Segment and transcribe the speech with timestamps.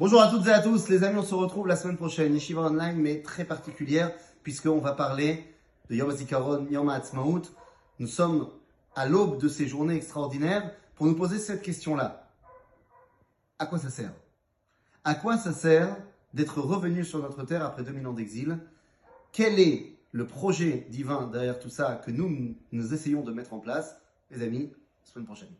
[0.00, 2.32] Bonjour à toutes et à tous, les amis, on se retrouve la semaine prochaine.
[2.32, 4.10] Yeshiva online, mais très particulière,
[4.42, 5.44] puisqu'on va parler
[5.90, 7.42] de Yom HaZikaron, Yom HaAtzmaut.
[7.98, 8.48] Nous sommes
[8.96, 12.30] à l'aube de ces journées extraordinaires pour nous poser cette question-là.
[13.58, 14.14] À quoi ça sert?
[15.04, 15.94] À quoi ça sert
[16.32, 18.58] d'être revenu sur notre terre après 2000 ans d'exil?
[19.32, 23.58] Quel est le projet divin derrière tout ça que nous, nous essayons de mettre en
[23.58, 23.96] place?
[24.30, 24.72] Les amis,
[25.02, 25.52] semaine prochaine.